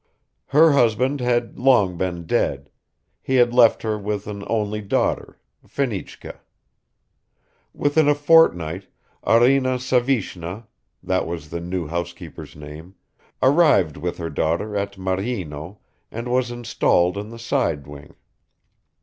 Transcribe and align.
Her 0.47 0.71
husband 0.71 1.19
had 1.21 1.59
long 1.59 1.95
been 1.95 2.25
dead; 2.25 2.71
he 3.21 3.35
had 3.35 3.53
left 3.53 3.83
her 3.83 3.99
with 3.99 4.25
an 4.25 4.43
only 4.47 4.81
daughter, 4.81 5.37
Fenichka. 5.67 6.39
Within 7.71 8.07
a 8.07 8.15
fortnight 8.15 8.87
Arina 9.27 9.77
Savishna 9.77 10.65
(that 11.03 11.27
was 11.27 11.51
the 11.51 11.61
new 11.61 11.85
housekeeper's 11.85 12.55
name) 12.55 12.95
arrived 13.43 13.95
with 13.95 14.17
her 14.17 14.31
daughter 14.31 14.75
at 14.75 14.97
Maryino 14.97 15.77
and 16.09 16.27
was 16.27 16.49
installed 16.49 17.15
in 17.15 17.29
the 17.29 17.37
side 17.37 17.85
wing. 17.85 18.15